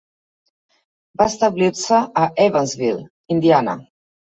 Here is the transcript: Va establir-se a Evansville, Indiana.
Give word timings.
Va 1.21 1.27
establir-se 1.33 2.01
a 2.23 2.25
Evansville, 2.47 3.07
Indiana. 3.39 3.79